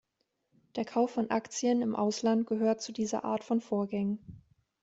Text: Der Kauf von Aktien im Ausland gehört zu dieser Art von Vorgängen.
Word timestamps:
Der 0.77 0.83
Kauf 0.85 1.11
von 1.11 1.29
Aktien 1.29 1.83
im 1.83 1.95
Ausland 1.95 2.47
gehört 2.47 2.81
zu 2.81 2.91
dieser 2.91 3.23
Art 3.23 3.43
von 3.43 3.61
Vorgängen. 3.61 4.41